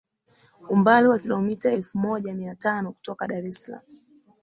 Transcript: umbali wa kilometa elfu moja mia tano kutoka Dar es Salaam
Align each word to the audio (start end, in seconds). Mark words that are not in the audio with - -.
umbali 0.69 1.07
wa 1.07 1.19
kilometa 1.19 1.71
elfu 1.71 1.97
moja 1.97 2.33
mia 2.33 2.55
tano 2.55 2.91
kutoka 2.91 3.27
Dar 3.27 3.45
es 3.47 3.63
Salaam 3.65 3.83